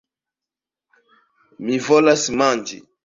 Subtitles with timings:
[1.67, 2.81] Mi volas manĝi!